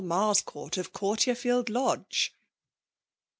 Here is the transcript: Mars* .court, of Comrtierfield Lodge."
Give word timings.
Mars* 0.03 0.41
.court, 0.41 0.77
of 0.77 0.93
Comrtierfield 0.93 1.69
Lodge." 1.69 2.33